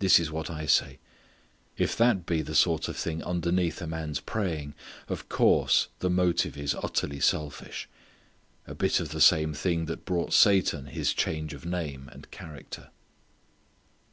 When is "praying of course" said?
4.18-5.86